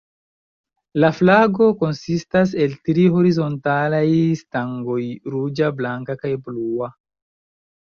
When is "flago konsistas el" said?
1.17-2.73